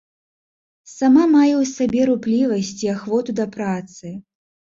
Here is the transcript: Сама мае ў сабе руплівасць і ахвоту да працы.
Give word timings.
Сама 0.99 1.25
мае 1.33 1.49
ў 1.57 1.63
сабе 1.73 2.01
руплівасць 2.09 2.73
і 2.85 2.91
ахвоту 2.95 3.31
да 3.41 3.45
працы. 3.57 4.15